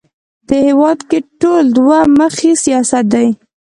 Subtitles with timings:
[0.47, 3.27] دې هېواد کې ټول دوه مخی سیاست دی